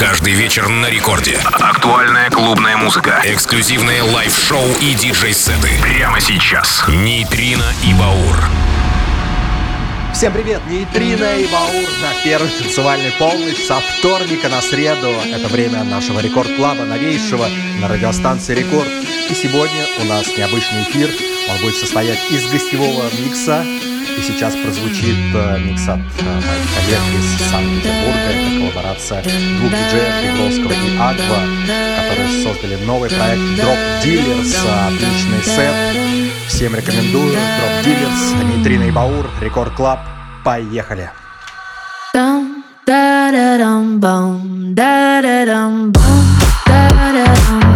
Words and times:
Каждый 0.00 0.32
вечер 0.32 0.66
на 0.70 0.88
рекорде. 0.88 1.38
Актуальная 1.44 2.30
клубная 2.30 2.78
музыка. 2.78 3.20
Эксклюзивные 3.22 4.00
лайв-шоу 4.00 4.66
и 4.80 4.94
диджей-сеты. 4.94 5.68
Прямо 5.82 6.18
сейчас. 6.20 6.82
Нейтрино 6.88 7.70
и 7.84 7.92
Баур. 7.92 8.34
Всем 10.14 10.32
привет! 10.32 10.62
Нейтрино 10.70 11.36
и 11.36 11.46
Баур 11.48 11.86
на 12.00 12.24
первый 12.24 12.48
танцевальный 12.48 13.12
полночь 13.18 13.58
со 13.58 13.78
вторника 13.80 14.48
на 14.48 14.62
среду. 14.62 15.08
Это 15.34 15.48
время 15.48 15.84
нашего 15.84 16.20
рекорд-клаба 16.20 16.84
новейшего 16.84 17.46
на 17.78 17.86
радиостанции 17.86 18.54
«Рекорд». 18.54 18.88
И 19.28 19.34
сегодня 19.34 19.84
у 20.00 20.04
нас 20.04 20.26
необычный 20.28 20.84
эфир. 20.84 21.10
Он 21.50 21.60
будет 21.60 21.76
состоять 21.76 22.20
из 22.30 22.50
гостевого 22.50 23.04
микса 23.22 23.66
и 24.18 24.22
сейчас 24.22 24.54
прозвучит 24.54 25.16
э, 25.34 25.58
микс 25.60 25.88
от 25.88 25.98
э, 25.98 26.24
моих 26.24 26.74
коллег 26.74 27.00
из 27.18 27.50
Санкт-Петербурга. 27.50 28.30
Это 28.30 28.58
коллаборация 28.58 29.22
двух 29.22 29.70
диджеев, 29.70 30.14
Ребровского 30.24 30.72
и 30.72 30.96
Аква, 30.96 31.40
которые 31.96 32.42
создали 32.42 32.84
новый 32.84 33.10
проект 33.10 33.42
Drop 33.58 33.78
Dealers. 34.04 34.56
Отличный 34.86 35.42
сет. 35.42 35.74
Всем 36.48 36.74
рекомендую. 36.74 37.32
Drop 37.32 37.84
Dealers, 37.84 38.44
Нейтрина 38.44 38.84
и 38.84 38.90
Баур, 38.90 39.30
Рекорд 39.40 39.74
Клаб. 39.74 40.00
Поехали! 40.44 41.10
Da 42.86 43.30
da 43.30 43.56
dum 43.58 44.00
bum, 44.00 44.74
da 44.74 45.20
da 45.22 45.44
dum 45.44 45.92
bum, 45.92 46.38
da 46.66 46.88
da 46.88 47.34
dum 47.34 47.69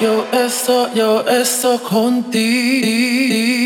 yo 0.00 0.26
eso, 0.32 0.92
yo 0.94 1.24
eso, 1.28 1.82
contigo. 1.82 3.57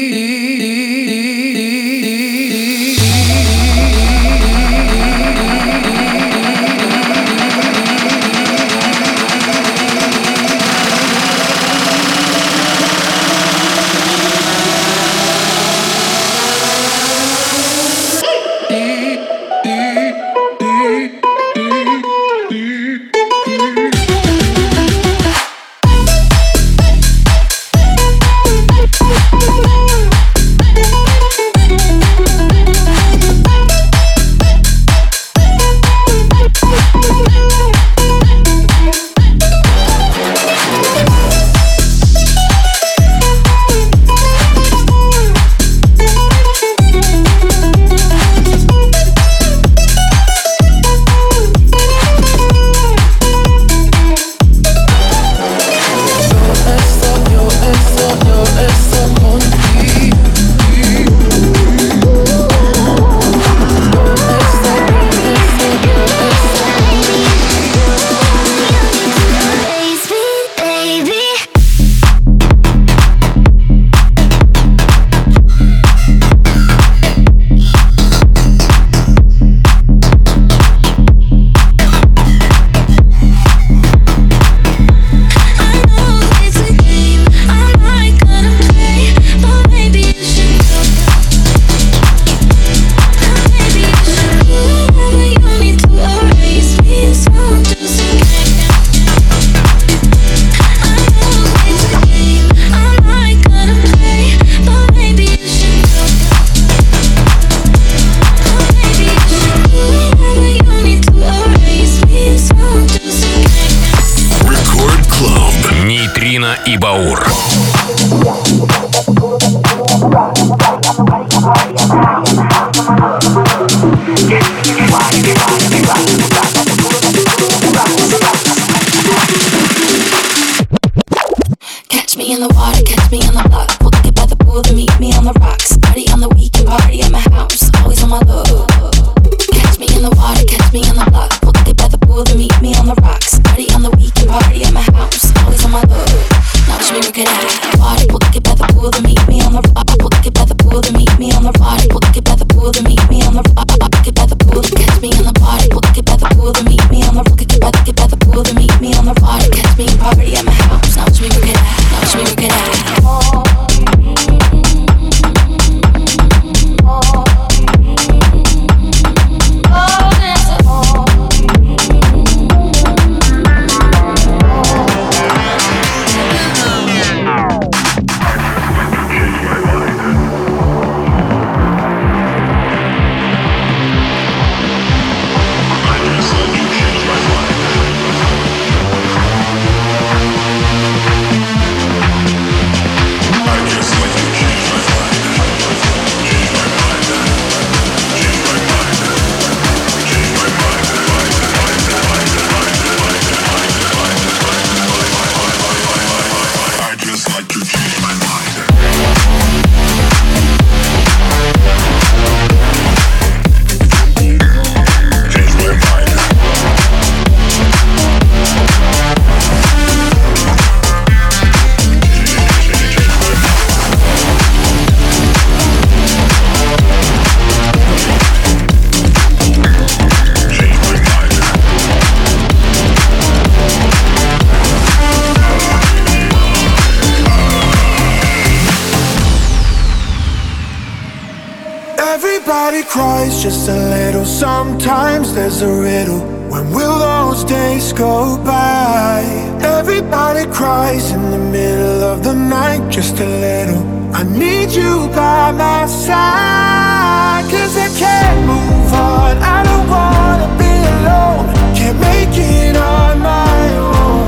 Sometimes 244.42 245.34
there's 245.34 245.62
a 245.62 245.72
riddle. 245.72 246.18
When 246.50 246.72
will 246.72 246.98
those 246.98 247.44
days 247.44 247.92
go 247.92 248.36
by? 248.44 249.22
Everybody 249.62 250.50
cries 250.52 251.12
in 251.12 251.30
the 251.30 251.38
middle 251.38 252.02
of 252.02 252.24
the 252.24 252.34
night 252.34 252.90
just 252.90 253.20
a 253.20 253.24
little. 253.24 253.82
I 254.12 254.24
need 254.24 254.72
you 254.72 255.06
by 255.14 255.52
my 255.52 255.86
side. 255.86 257.44
Cause 257.52 257.76
I 257.86 257.88
can't 258.02 258.40
move 258.44 258.92
on. 258.92 259.38
I 259.38 259.62
don't 259.62 259.88
wanna 259.88 260.48
be 260.58 260.74
alone. 260.96 261.46
Can't 261.78 262.00
make 262.00 262.36
it 262.36 262.76
on 262.76 263.20
my 263.20 263.62
own. 263.78 264.26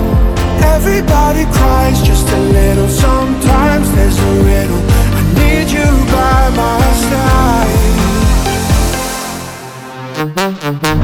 Everybody 0.77 1.45
cries 1.59 2.01
just 2.03 2.29
a 2.29 2.39
little. 2.39 2.89
Sometimes 2.89 3.91
there's 3.97 4.19
a 4.31 4.33
riddle. 4.47 4.83
I 5.19 5.23
need 5.41 5.69
you 5.73 5.91
by 6.15 6.51
my 6.55 6.94
Mm-hmm. 10.65 11.04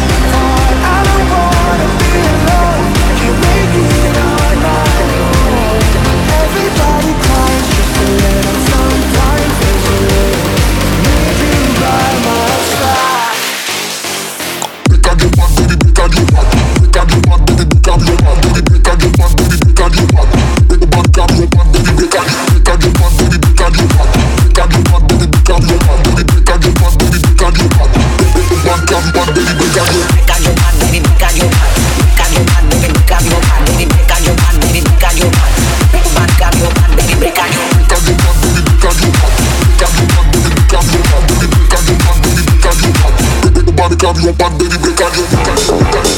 Got 29.73 29.93
you. 29.93 30.10
de 44.21 44.27
um 44.27 44.33
padre 44.35 44.67
de 44.67 44.77
brincar 44.77 45.09
de 45.09 46.10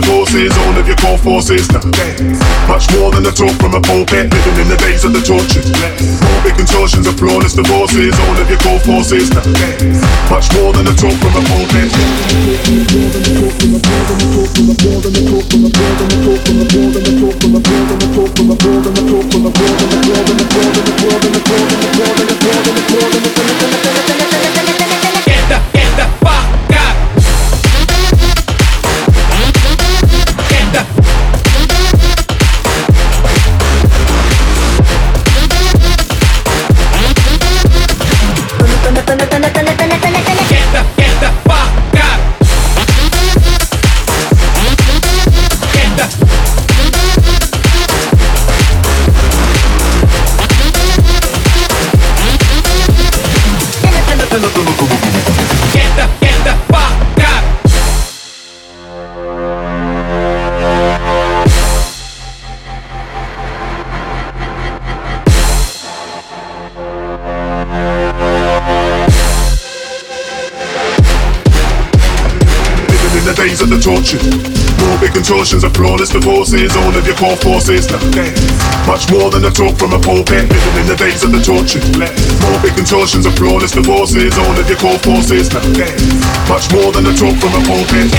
forces 0.00 0.56
all 0.56 0.78
of 0.78 0.86
your 0.86 0.96
core 0.96 1.18
forces. 1.18 1.68
now. 1.68 1.84
Much 2.66 2.88
more 2.96 3.10
than 3.12 3.22
the 3.22 3.32
talk 3.32 3.52
from 3.60 3.74
a 3.74 3.80
pulpit, 3.80 4.32
living 4.32 4.56
in 4.62 4.68
the 4.68 4.76
days 4.76 5.04
of 5.04 5.12
the 5.12 5.20
tortured. 5.20 5.66
Morbid 6.24 6.56
contortions 6.56 7.06
of 7.06 7.18
flawless 7.18 7.52
divorces, 7.52 8.18
all 8.20 8.36
of 8.40 8.48
your 8.48 8.58
core 8.60 8.80
forces 8.80 9.28
now. 9.30 9.44
Much 10.30 10.48
more 10.54 10.72
than 10.72 10.86
the 10.86 10.94
talk 10.96 11.12
from 11.20 11.36
a 11.36 11.42
pulpit. 11.44 11.92
tortured 23.92 24.61
of 76.14 76.20
divorces, 76.20 76.76
all 76.76 76.94
of 76.96 77.06
your 77.06 77.16
core 77.16 77.36
forces. 77.36 77.86
Much 78.86 79.10
more 79.10 79.30
than 79.30 79.44
a 79.44 79.50
talk 79.50 79.76
from 79.78 79.92
a 79.92 79.98
pulpit, 79.98 80.48
living 80.48 80.76
in 80.80 80.86
the 80.86 80.96
days 80.96 81.22
of 81.24 81.32
the 81.32 81.40
tortured. 81.40 81.84
More 82.42 82.60
big 82.62 82.74
contortions 82.76 83.26
of 83.26 83.34
flawless 83.34 83.72
divorces, 83.72 84.36
all 84.38 84.58
of 84.58 84.68
your 84.68 84.78
core 84.78 84.98
forces. 84.98 85.52
Much 86.48 86.72
more 86.72 86.92
than 86.92 87.06
a 87.06 87.14
talk 87.14 87.36
from 87.36 87.54
a 87.54 87.62
pulpit. 87.64 88.12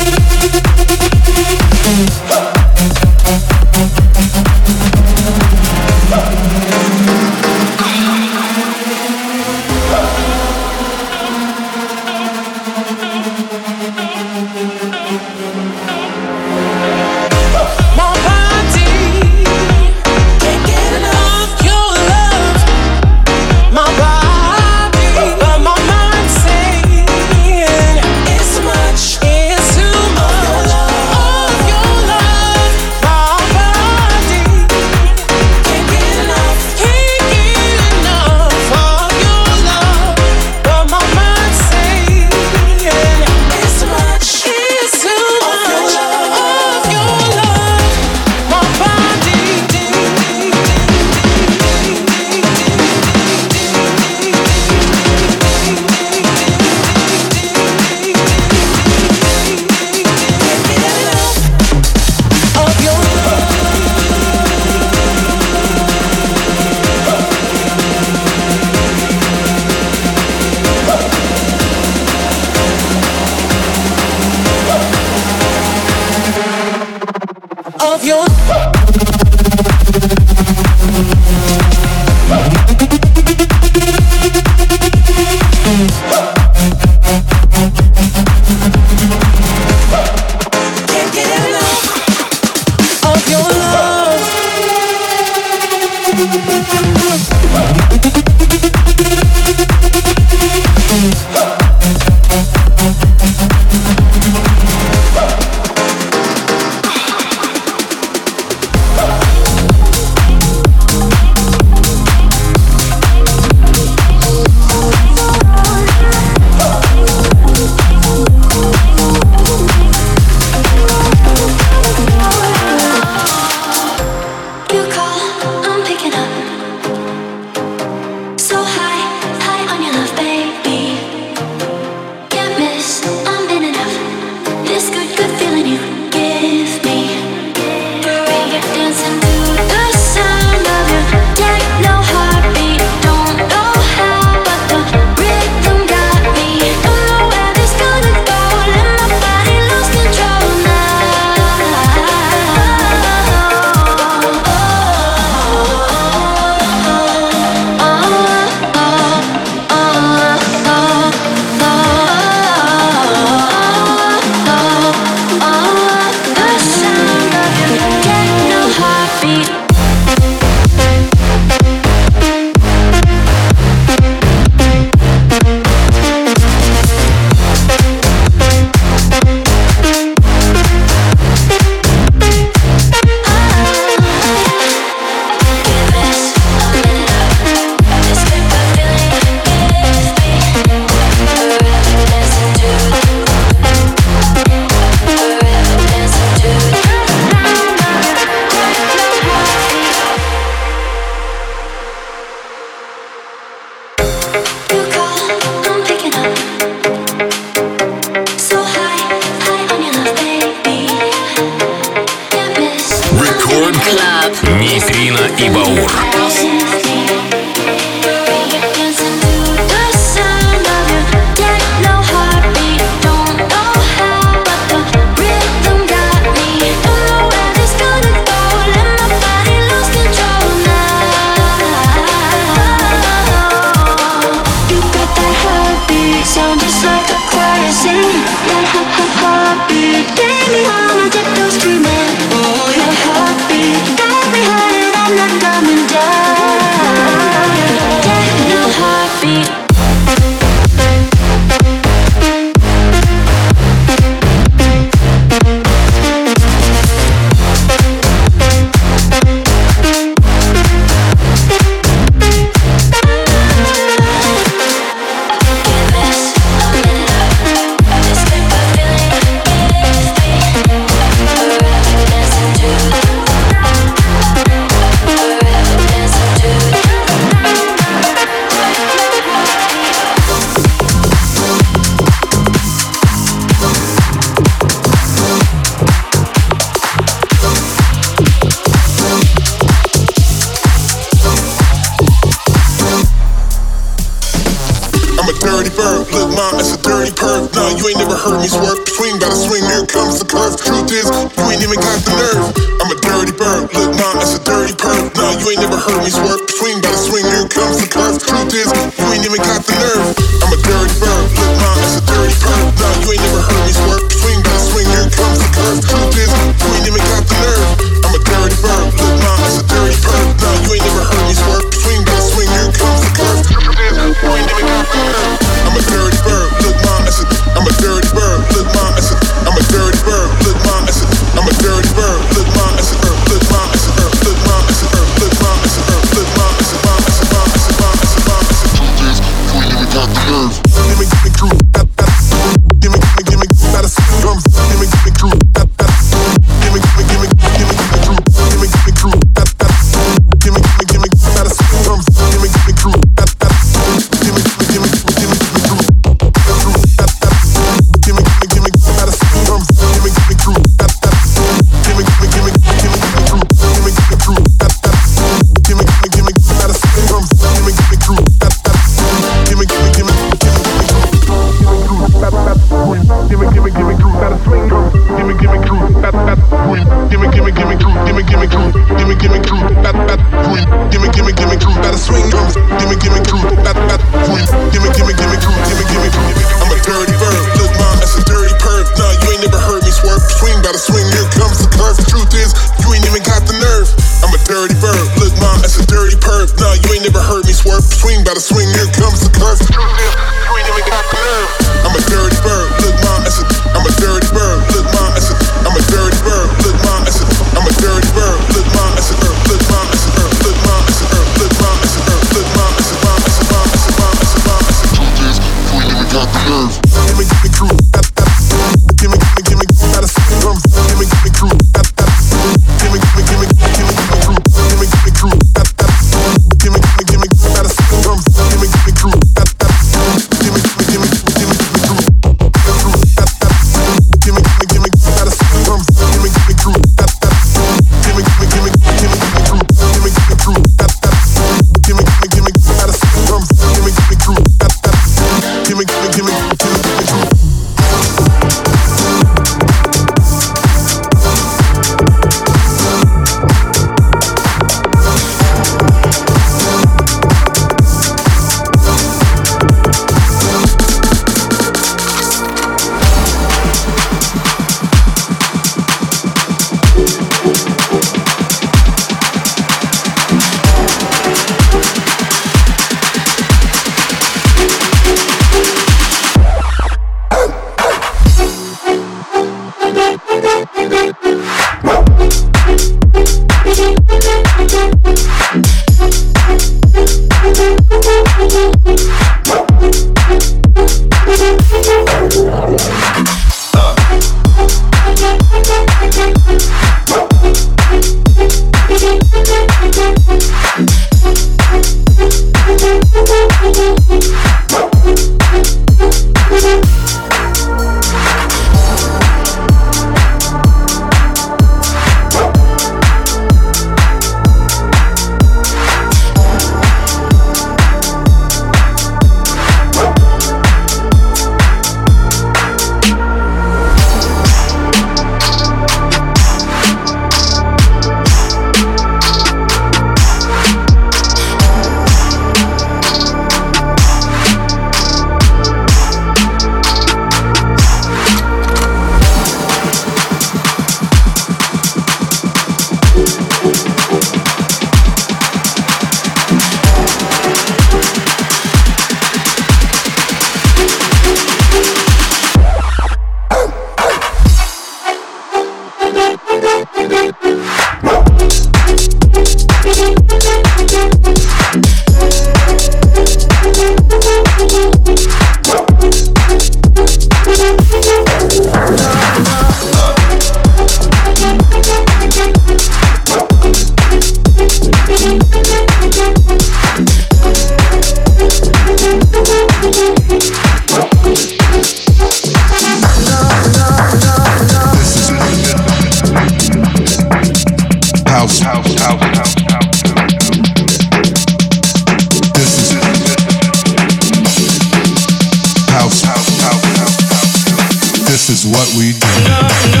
what 598.65 598.93
we 598.95 599.13
do. 599.13 600.00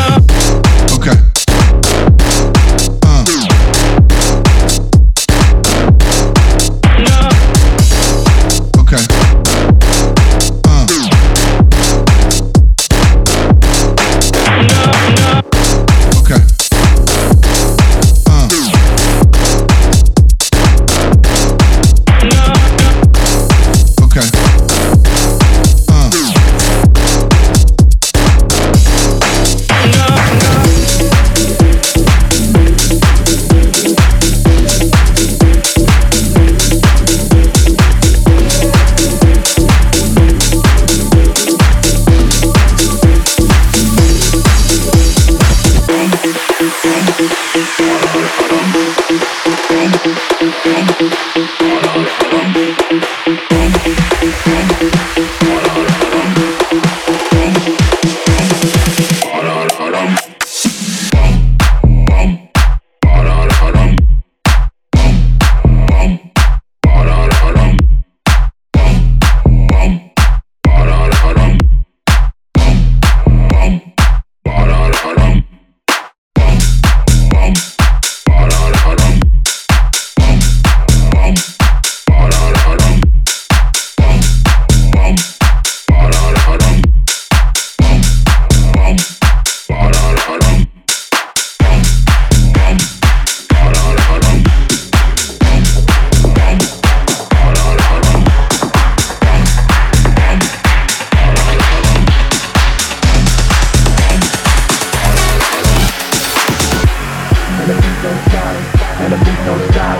and 109.11 109.19
the 109.19 109.25
beat 109.25 109.45
don't 109.45 109.71
stop, 109.71 109.97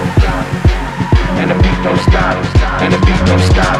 and 1.38 1.52
the 1.52 1.56
beat 1.56 1.84
don't 1.84 2.00
stop, 2.00 2.38
and 2.82 2.94
the 2.94 2.98
beat 3.00 3.26
don't 3.26 3.42
stop, 3.42 3.78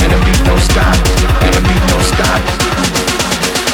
and 0.00 0.12
the 0.12 0.18
beat 0.24 0.44
don't 0.46 0.60
stop, 0.60 0.96
and 1.42 1.54
the 1.54 1.60
beat 1.60 1.82
don't 1.88 2.02
stop, 2.02 2.40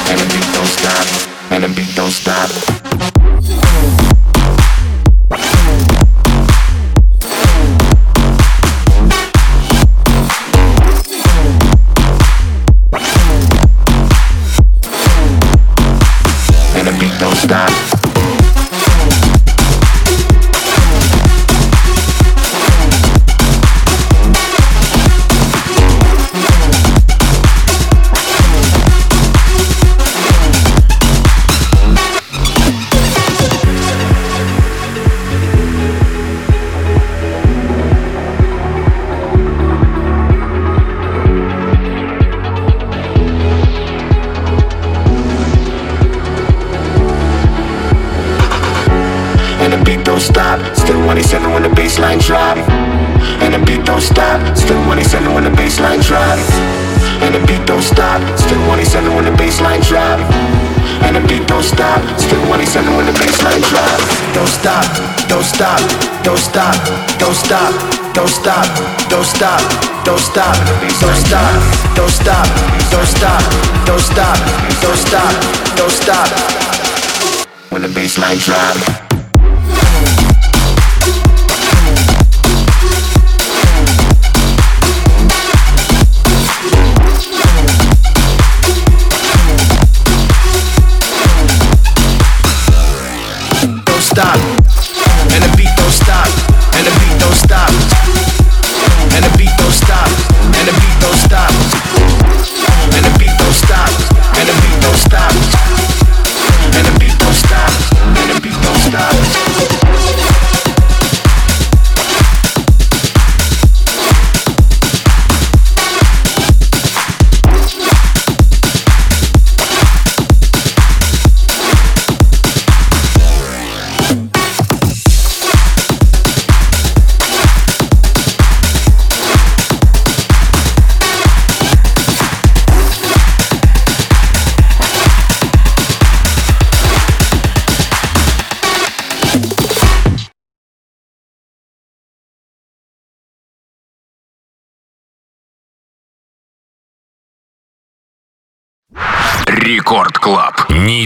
and 0.09 0.19
the 0.19 0.25
beat 0.33 0.53
don't 0.53 0.67
stop, 0.67 1.51
and 1.51 1.63
the 1.63 1.69
beat 1.69 1.95
don't 1.95 2.11
stop. 2.11 2.78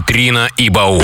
Нейтрино 0.05 0.49
и 0.57 0.69
Баур. 0.69 1.01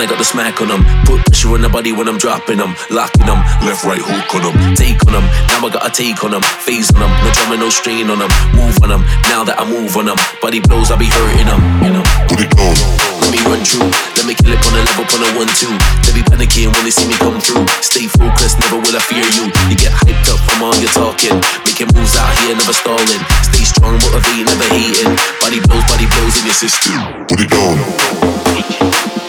I 0.00 0.08
got 0.08 0.16
the 0.16 0.24
smack 0.24 0.64
on 0.64 0.72
them. 0.72 0.80
Put 1.04 1.20
pressure 1.28 1.52
on 1.52 1.60
the 1.60 1.68
body 1.68 1.92
when 1.92 2.08
I'm 2.08 2.16
dropping 2.16 2.56
them, 2.56 2.72
locking 2.88 3.28
them. 3.28 3.44
Left, 3.60 3.84
right 3.84 4.00
hook 4.00 4.32
on 4.32 4.48
them, 4.48 4.56
take 4.72 4.96
on 5.04 5.12
them. 5.12 5.26
Now 5.52 5.60
I 5.60 5.68
got 5.68 5.84
a 5.84 5.92
take 5.92 6.24
on 6.24 6.32
them, 6.32 6.40
phase 6.64 6.88
on 6.96 7.04
them. 7.04 7.12
No 7.20 7.28
drama, 7.36 7.60
no 7.60 7.68
strain 7.68 8.08
on 8.08 8.16
them. 8.16 8.32
Move 8.56 8.80
on 8.80 8.88
them, 8.88 9.04
now 9.28 9.44
that 9.44 9.60
I 9.60 9.68
move 9.68 9.92
on 10.00 10.08
them. 10.08 10.16
Body 10.40 10.64
blows, 10.64 10.88
I 10.88 10.96
be 10.96 11.04
hurting 11.04 11.52
them. 11.52 11.60
You 11.84 11.92
know? 12.00 12.04
Put 12.32 12.40
it 12.40 12.48
down. 12.56 12.72
Let 13.20 13.28
me 13.28 13.40
run 13.44 13.60
through. 13.60 13.92
Let 14.16 14.24
me 14.24 14.32
kill 14.32 14.56
it 14.56 14.64
on 14.64 14.72
the 14.72 14.82
level, 14.88 15.04
on 15.04 15.20
a 15.20 15.28
one, 15.36 15.52
two. 15.60 15.68
They 16.08 16.16
be 16.16 16.24
panicking 16.24 16.72
when 16.72 16.88
they 16.88 16.94
see 16.96 17.04
me 17.04 17.16
come 17.20 17.36
through. 17.36 17.68
Stay 17.84 18.08
focused, 18.08 18.56
never 18.56 18.80
will 18.80 18.96
I 18.96 19.04
fear 19.04 19.28
you. 19.36 19.52
You 19.68 19.76
get 19.76 19.92
hyped 20.00 20.32
up 20.32 20.40
from 20.48 20.64
all 20.64 20.76
your 20.80 20.88
talking. 20.96 21.36
Making 21.68 21.92
moves 21.92 22.16
out 22.16 22.32
here, 22.40 22.56
never 22.56 22.72
stalling. 22.72 23.20
Stay 23.44 23.68
strong, 23.68 24.00
motivated, 24.00 24.48
never 24.48 24.68
hating. 24.72 25.12
Body 25.44 25.60
blows, 25.60 25.84
body 25.92 26.08
blows 26.08 26.40
in 26.40 26.48
your 26.48 26.56
system. 26.56 26.96
Put 27.28 27.44
it 27.44 27.52
down. 27.52 29.19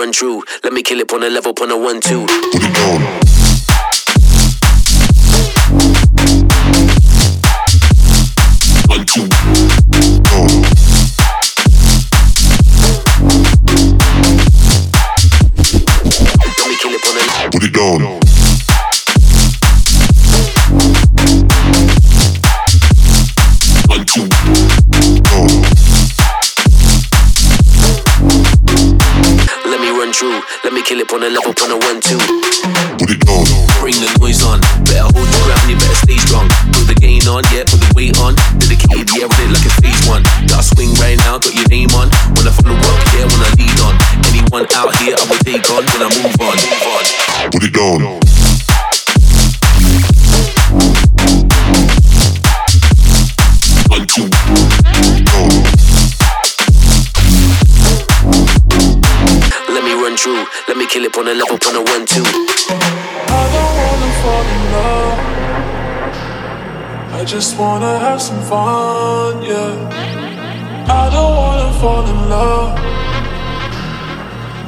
Run 0.00 0.12
through, 0.14 0.42
let 0.64 0.72
me 0.72 0.82
kill 0.82 0.98
it 0.98 1.12
on 1.12 1.22
a 1.22 1.28
level, 1.28 1.52
on 1.60 1.70
a 1.70 1.76
one 1.76 2.00
two. 2.00 2.24
Put 2.52 2.62
it 2.64 2.74
down. 2.74 3.02
One 8.88 9.04
two. 9.04 9.28
Down. 10.24 10.48
Let 16.56 16.68
me 16.68 16.76
kill 16.80 16.94
it 16.94 17.06
on 17.06 17.16
a 17.18 17.50
Put 17.50 17.64
it 17.64 17.74
down. 17.74 18.19
Kill 30.90 30.98
it 30.98 31.12
on 31.14 31.22
a 31.22 31.30
level, 31.30 31.54
on 31.62 31.70
a 31.70 31.78
one 31.86 32.02
two. 32.02 32.18
Put 32.98 33.14
it 33.14 33.22
down. 33.22 33.46
Bring 33.78 33.94
the 34.02 34.10
noise 34.18 34.42
on, 34.42 34.58
better 34.82 35.06
hold 35.06 35.22
the 35.22 35.40
ground, 35.46 35.70
you 35.70 35.78
better 35.78 36.02
stay 36.02 36.18
strong. 36.26 36.50
Put 36.74 36.90
the 36.90 36.98
gain 36.98 37.22
on, 37.30 37.46
yeah, 37.54 37.62
put 37.62 37.78
the 37.78 37.86
weight 37.94 38.18
on. 38.18 38.34
Dedicated, 38.58 39.06
yeah, 39.14 39.30
run 39.30 39.38
it 39.46 39.54
like 39.54 39.70
a 39.70 39.74
phase 39.78 40.02
one. 40.10 40.26
Got 40.50 40.66
a 40.66 40.74
swing 40.74 40.90
right 40.98 41.14
now, 41.22 41.38
got 41.38 41.54
your 41.54 41.70
name 41.70 41.94
on. 41.94 42.10
When 42.34 42.42
I 42.42 42.52
follow 42.58 42.74
up, 42.74 42.98
yeah, 43.14 43.22
when 43.22 43.38
I 43.38 43.54
lead 43.54 43.78
on. 43.86 43.94
Anyone 44.34 44.66
out 44.74 44.90
here, 44.98 45.14
I 45.14 45.22
will 45.30 45.38
take 45.46 45.62
on 45.70 45.86
when 45.94 46.02
I 46.02 46.10
move 46.10 46.34
on. 46.42 46.58
Move 46.58 46.82
on. 46.90 47.06
Put 47.54 47.62
it 47.62 47.70
down. 47.70 48.18
One 53.94 54.06
two. 54.10 54.26
Let 59.70 59.84
me 59.84 59.94
run 59.94 60.16
through, 60.16 60.44
me 60.80 60.86
kill 60.86 61.04
it 61.04 61.16
on 61.18 61.28
a 61.28 61.34
level, 61.34 61.58
on 61.68 61.76
a 61.76 61.82
one 61.92 62.06
two. 62.06 62.24
I 62.24 63.44
don't 63.54 63.74
wanna 63.80 64.10
fall 64.20 64.46
in 64.54 64.62
love. 64.76 65.18
I 67.18 67.24
just 67.24 67.58
wanna 67.58 67.98
have 67.98 68.22
some 68.22 68.42
fun, 68.50 69.42
yeah. 69.42 69.74
I 70.88 71.10
don't 71.14 71.34
wanna 71.40 71.70
fall 71.80 72.06
in 72.12 72.20
love. 72.30 72.78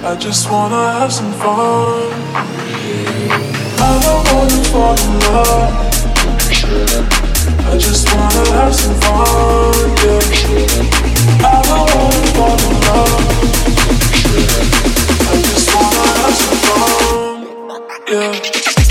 I 0.04 0.14
just 0.16 0.50
wanna 0.50 0.82
have 0.98 1.12
some 1.12 1.32
fun. 1.40 2.12
I 3.88 3.92
don't 4.04 4.24
wanna 4.32 4.60
fall 4.72 4.96
in 5.06 5.12
love. 5.26 5.72
I 7.70 7.74
just 7.86 8.04
wanna 8.14 8.44
have 8.58 8.74
some 8.82 8.96
fun, 9.04 9.88
yeah. 10.04 10.24
I 11.52 11.58
don't 11.68 11.88
wanna 11.96 12.26
fall 12.36 12.60
in 12.68 12.74
love. 12.88 13.32
I 15.74 16.30
just 16.36 16.68
wanna 16.68 17.72
have 17.72 18.76
yeah. 18.76 18.82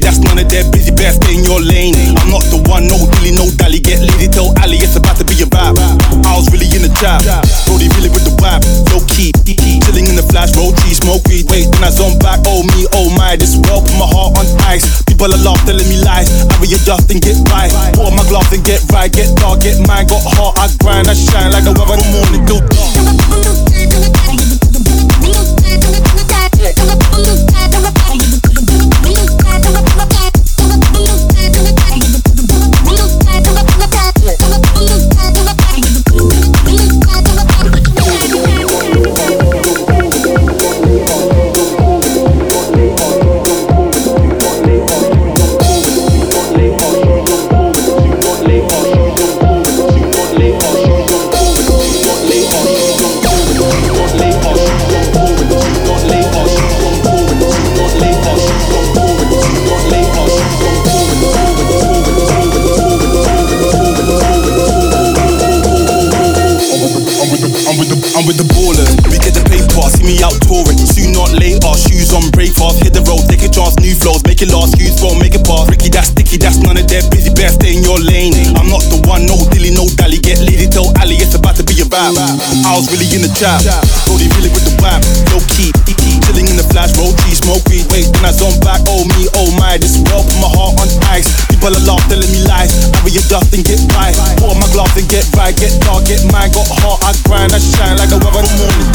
that's 0.00 0.24
none 0.24 0.40
of 0.40 0.48
their 0.48 0.64
busy 0.72 0.94
bear, 0.94 1.12
stay 1.12 1.36
in 1.36 1.44
your 1.44 1.60
lane. 1.60 1.92
I'm 2.16 2.32
not 2.32 2.40
the 2.48 2.64
one, 2.70 2.88
no 2.88 2.96
dilly, 2.96 3.36
no 3.36 3.44
dally. 3.60 3.76
Get 3.76 4.00
lady, 4.00 4.24
tell 4.30 4.48
Ali 4.64 4.80
it's 4.80 4.96
about 4.96 5.20
to 5.20 5.24
be 5.28 5.36
a 5.42 5.48
vibe. 5.48 5.76
I 6.24 6.32
was 6.32 6.48
really 6.48 6.70
in 6.72 6.80
the 6.86 6.92
trap, 6.96 7.20
Brody 7.68 7.92
really 8.00 8.08
with 8.08 8.24
the 8.24 8.32
vibe. 8.40 8.64
Low 8.88 9.04
key, 9.04 9.36
chilling 9.84 10.08
in 10.08 10.16
the 10.16 10.24
flash, 10.32 10.54
roll 10.56 10.72
cheese, 10.80 11.02
smoke 11.04 11.26
weed. 11.28 11.44
Wait, 11.52 11.68
then 11.68 11.84
I 11.84 11.92
zone 11.92 12.16
back. 12.24 12.40
Oh 12.48 12.64
me, 12.72 12.88
oh 12.96 13.12
my, 13.12 13.36
this 13.36 13.58
world 13.68 13.84
put 13.84 13.96
my 14.00 14.08
heart 14.08 14.38
on 14.40 14.46
ice. 14.64 15.04
People 15.04 15.28
are 15.28 15.42
laughing, 15.44 15.76
telling 15.76 15.88
me 15.92 16.00
lies. 16.00 16.32
I 16.48 16.54
readjust 16.62 17.12
and 17.12 17.20
get 17.20 17.36
right. 17.52 17.68
Put 17.92 18.08
on 18.08 18.16
my 18.16 18.24
gloves 18.32 18.48
and 18.56 18.64
get 18.64 18.80
right. 18.94 19.12
Get 19.12 19.28
dark, 19.36 19.60
get 19.60 19.76
mine, 19.84 20.08
got 20.08 20.24
hard, 20.24 20.56
I 20.56 20.72
grind, 20.80 21.10
I 21.10 21.14
shine 21.14 21.52
like 21.52 21.68
the 21.68 21.76
weather 21.76 22.00
the 22.00 22.08
morning 22.16 22.42
till 22.48 22.64
dark. 22.64 23.51
down 68.22 68.28
with 68.28 68.38
the 68.38 68.46
ballers. 68.54 68.90
We 69.10 69.18
get 69.18 69.34
the 69.34 69.42
paper, 69.50 69.86
see 69.90 70.06
me 70.06 70.22
out 70.22 70.38
touring. 70.46 70.78
Soon 70.78 71.12
not 71.12 71.34
later, 71.34 71.74
shoes 71.74 72.14
on 72.14 72.30
break 72.30 72.54
fast. 72.54 72.82
Hit 72.82 72.94
the 72.94 73.02
road, 73.02 73.26
take 73.26 73.42
a 73.42 73.50
chance, 73.50 73.74
new 73.82 73.94
flows, 73.94 74.22
make 74.24 74.42
it 74.42 74.50
last. 74.50 74.78
Use 74.78 75.02
won't 75.02 75.18
make 75.18 75.34
it 75.34 75.42
pass. 75.42 75.66
Ricky, 75.68 75.90
that's 75.90 76.14
sticky, 76.14 76.38
that's 76.38 76.58
none 76.62 76.78
of 76.78 76.86
their 76.86 77.02
busy. 77.10 77.34
Best 77.34 77.58
stay 77.58 77.74
in 77.74 77.82
your 77.82 77.98
lane. 77.98 78.34
I'm 78.54 78.70
not 78.70 78.82
the 78.86 79.02
one, 79.10 79.26
no 79.26 79.38
dilly, 79.50 79.74
no 79.74 79.86
dally. 79.98 80.22
Get 80.22 80.38
lady, 80.38 80.70
tell 80.70 80.86
Ali, 81.02 81.18
it's 81.18 81.34
about 81.34 81.58
to 81.58 81.64
be 81.66 81.74
a 81.82 81.86
vibe. 81.86 82.18
I 82.18 82.70
was 82.78 82.86
really 82.94 83.10
in 83.10 83.26
the 83.26 83.32
trap, 83.34 83.62
Brody 84.06 84.30
really 84.38 84.50
with 84.54 84.64
the 84.66 84.74
vibe. 84.78 85.02
No 85.34 85.38
key, 85.50 85.74
Chilling 86.26 86.48
in 86.48 86.56
the 86.56 86.64
flash, 86.70 86.96
roll 86.98 87.12
G, 87.24 87.34
smoke 87.34 87.64
weed. 87.68 87.86
Wait, 87.90 88.06
when 88.14 88.24
I 88.24 88.32
zone 88.32 88.58
back, 88.62 88.80
oh 88.88 89.04
me, 89.16 89.28
oh 89.38 89.50
my. 89.58 89.76
This 89.78 89.98
world 90.08 90.26
put 90.26 90.38
my 90.38 90.48
heart 90.50 90.78
on 90.80 90.88
ice. 91.10 91.28
People 91.50 91.74
are 91.74 91.84
laughing, 91.86 92.10
telling 92.18 92.32
me 92.32 92.40
lies. 92.46 92.72
I 92.94 92.98
be 93.04 93.10
your 93.12 93.26
dust 93.28 93.52
and 93.54 93.64
get 93.64 93.80
by. 93.92 94.12
Pour 94.38 94.54
my 94.54 94.66
gloves 94.70 94.96
and 94.96 95.08
get 95.08 95.26
right. 95.34 95.54
Get 95.54 95.72
dark, 95.82 96.04
get 96.06 96.24
mine. 96.30 96.50
Got 96.54 96.68
heart, 96.82 97.02
I 97.02 97.12
grind, 97.26 97.52
I 97.52 97.58
shine 97.58 97.98
like 97.98 98.12
a 98.14 98.18
weather 98.22 98.40
in 98.40 98.46
the 98.46 98.54
morning. 98.60 98.88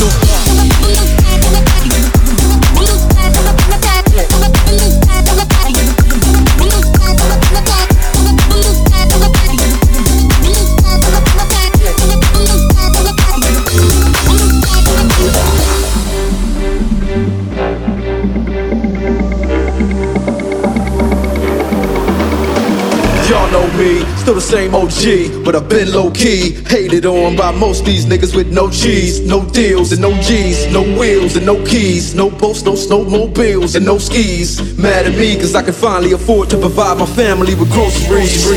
Y'all 23.28 23.52
know 23.52 23.68
me, 23.78 24.06
still 24.16 24.36
the 24.36 24.42
same 24.42 24.74
OG, 24.74 25.44
but 25.44 25.54
I've 25.54 25.68
been 25.68 25.92
low 25.92 26.10
key. 26.12 26.54
Hated 26.66 27.06
on 27.06 27.36
by 27.36 27.52
most 27.52 27.84
these 27.84 28.06
niggas 28.06 28.34
with 28.34 28.54
no 28.54 28.70
cheese, 28.72 29.20
no 29.20 29.44
deals 29.50 29.92
and 29.92 30.02
no 30.02 30.14
G's, 30.22 30.72
no 30.72 30.82
wheels 30.98 31.36
and 31.36 31.46
no 31.46 31.62
keys, 31.66 32.16
no 32.16 32.30
boats, 32.30 32.64
no 32.64 32.72
snowmobiles 32.72 33.76
and 33.76 33.86
no 33.86 33.98
skis. 33.98 34.78
Mad 34.78 35.08
at 35.08 35.18
me 35.18 35.36
cause 35.36 35.56
I 35.56 35.62
can 35.62 35.74
finally 35.74 36.14
afford 36.14 36.50
to 36.52 36.58
provide 36.58 37.00
my 37.00 37.06
family 37.06 37.54
with 37.54 37.70
groceries. 37.70 38.48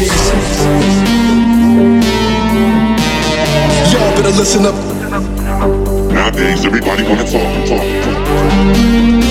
Y'all 3.93 4.14
better 4.14 4.37
listen 4.39 4.66
up. 4.66 4.77
Nowadays, 6.12 6.64
everybody 6.64 7.03
wanna 7.03 7.25
talk, 7.25 7.66
talk, 7.66 7.83
talk. 8.05 9.31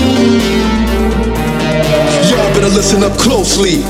Y'all 2.28 2.52
better 2.52 2.68
listen 2.68 3.02
up 3.02 3.16
closely. 3.16 3.80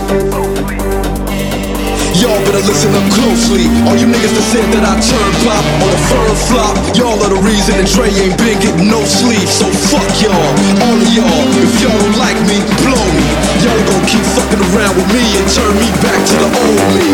Y'all 2.20 2.36
better 2.44 2.60
listen 2.68 2.92
up 2.92 3.08
closely. 3.16 3.64
All 3.88 3.96
you 3.96 4.04
niggas 4.04 4.36
that 4.36 4.44
said 4.52 4.68
that 4.76 4.84
I 4.84 4.92
turn 5.00 5.30
pop 5.40 5.64
on 5.80 5.88
a 5.88 6.00
firm 6.12 6.36
flop, 6.52 6.76
y'all 6.92 7.16
are 7.16 7.32
the 7.32 7.40
reason 7.40 7.80
that 7.80 7.88
Dre 7.88 8.12
ain't 8.12 8.36
been 8.36 8.60
getting 8.60 8.92
no 8.92 9.00
sleep. 9.08 9.48
So 9.48 9.64
fuck 9.88 10.04
y'all, 10.20 10.36
all 10.84 11.00
of 11.00 11.08
y'all. 11.16 11.48
If 11.56 11.80
y'all 11.80 11.96
don't 11.96 12.20
like 12.20 12.36
me, 12.44 12.60
blow 12.84 13.00
me. 13.16 13.24
Y'all 13.64 13.72
gon' 13.88 14.04
keep 14.04 14.20
fucking 14.36 14.60
around 14.68 15.00
with 15.00 15.08
me 15.16 15.24
and 15.40 15.48
turn 15.48 15.72
me 15.80 15.88
back 16.04 16.20
to 16.20 16.36
the 16.44 16.48
old 16.60 16.92
me. 16.92 17.08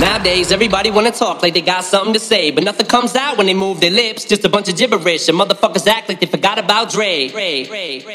Nowadays, 0.00 0.48
everybody 0.48 0.88
wanna 0.90 1.12
talk 1.12 1.44
like 1.44 1.52
they 1.52 1.60
got 1.60 1.84
something 1.84 2.16
to 2.16 2.20
say, 2.20 2.50
but 2.50 2.64
nothing 2.64 2.86
comes 2.86 3.16
out 3.16 3.36
when 3.36 3.44
they 3.44 3.52
move 3.52 3.84
their 3.84 3.92
lips. 3.92 4.24
Just 4.24 4.46
a 4.46 4.48
bunch 4.48 4.72
of 4.72 4.78
gibberish, 4.80 5.28
and 5.28 5.36
motherfuckers 5.36 5.86
act 5.86 6.08
like 6.08 6.20
they 6.20 6.26
forgot 6.26 6.58
about 6.58 6.88
Dre. 6.88 7.28
Dre, 7.28 7.64
Dre, 7.68 8.00
Dre. 8.00 8.14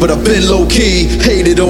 But 0.00 0.10
I've 0.10 0.24
been 0.24 0.48
low 0.48 0.66
key. 0.66 1.04
Hated 1.20 1.60
on 1.60 1.69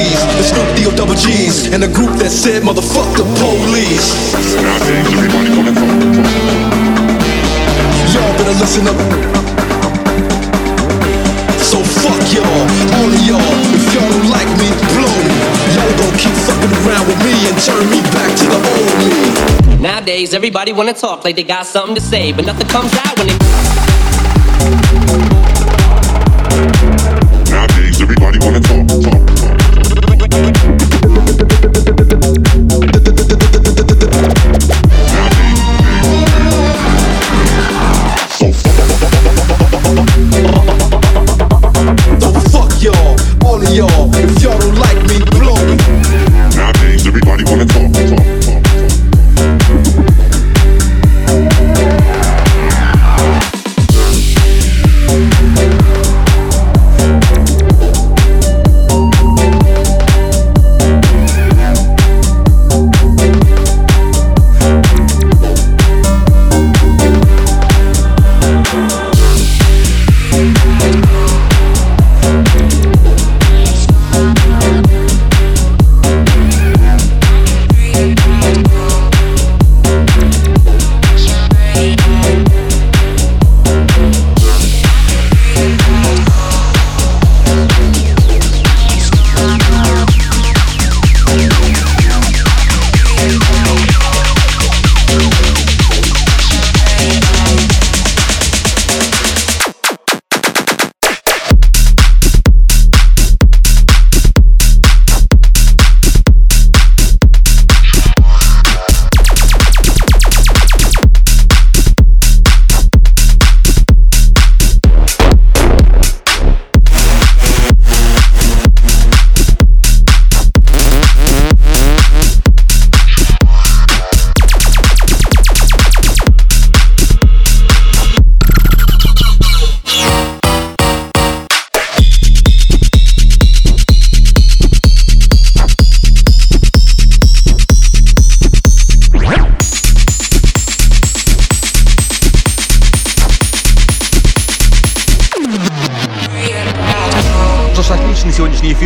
The 0.01 0.43
Snoop 0.43 0.69
D-O 0.75 0.91
double 0.95 1.13
G's, 1.15 1.71
and 1.73 1.83
a 1.83 1.87
group 1.87 2.17
that 2.17 2.31
said 2.31 2.63
motherfuck 2.63 3.05
the 3.13 3.25
police. 3.37 4.33
Y'all 8.13 8.33
better 8.37 8.57
listen 8.57 8.87
up. 8.89 8.97
So 11.61 11.77
fuck 12.01 12.21
y'all, 12.33 12.45
all 12.97 13.09
of 13.13 13.21
y'all. 13.29 13.53
If 13.77 13.93
y'all 13.93 14.09
don't 14.09 14.29
like 14.33 14.49
me, 14.57 14.67
blow 14.97 15.13
me. 15.21 15.37
Y'all 15.77 15.93
gon' 16.01 16.15
keep 16.17 16.35
fucking 16.49 16.73
around 16.81 17.05
with 17.05 17.19
me 17.21 17.33
and 17.47 17.55
turn 17.61 17.85
me 17.93 18.01
back 18.09 18.31
to 18.41 18.45
the 18.49 18.59
old 18.73 18.93
me. 18.99 19.81
Nowadays, 19.81 20.33
everybody 20.33 20.73
wanna 20.73 20.93
talk 20.93 21.23
like 21.23 21.35
they 21.35 21.43
got 21.43 21.65
something 21.65 21.95
to 21.95 22.01
say, 22.01 22.31
but 22.33 22.45
nothing 22.45 22.67
comes 22.67 22.93
out 23.05 23.17
when 23.17 23.27
they. 23.27 23.40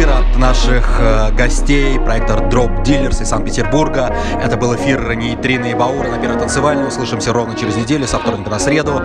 Эфир 0.06 0.10
от 0.12 0.38
наших 0.38 0.99
э, 0.99 1.32
гостей, 1.32 1.99
проектор 1.99 2.39
Drop 2.43 2.84
Dealers 2.84 3.22
из 3.22 3.30
Санкт-Петербурга. 3.30 4.16
Это 4.41 4.58
был 4.58 4.76
эфир 4.76 5.16
Нейтрина 5.16 5.66
и 5.66 5.74
Баура 5.74 6.10
на 6.10 6.18
Первой 6.18 6.39
танцевальной. 6.39 6.88
Услышимся 6.88 7.34
ровно 7.34 7.56
через 7.56 7.76
неделю, 7.76 8.08
со 8.08 8.20
вторника 8.20 8.49
на 8.49 8.60
среду. 8.60 9.01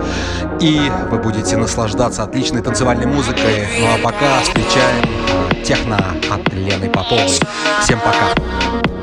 И 0.59 0.91
вы 1.09 1.17
будете 1.17 1.57
наслаждаться 1.57 2.23
отличной 2.23 2.61
танцевальной 2.61 3.07
музыкой. 3.07 3.67
Ну 3.79 3.87
а 3.87 3.97
пока 4.03 4.41
встречаем 4.41 5.63
техно 5.63 5.97
от 6.29 6.53
Лены 6.53 6.89
Поповой. 6.89 7.39
Всем 7.81 7.99
пока. 7.99 9.00